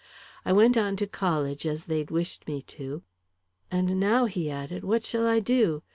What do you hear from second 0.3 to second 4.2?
I went on to college, as they'd wished me to. And